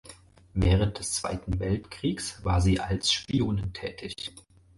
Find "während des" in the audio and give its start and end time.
0.55-1.13